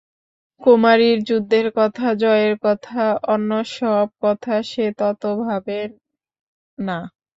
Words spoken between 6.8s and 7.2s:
না।